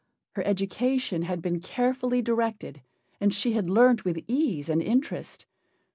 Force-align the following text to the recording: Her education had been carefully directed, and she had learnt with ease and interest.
Her 0.31 0.43
education 0.47 1.21
had 1.21 1.43
been 1.43 1.59
carefully 1.59 2.23
directed, 2.23 2.81
and 3.19 3.31
she 3.31 3.53
had 3.53 3.69
learnt 3.69 4.03
with 4.03 4.23
ease 4.27 4.67
and 4.67 4.81
interest. 4.81 5.45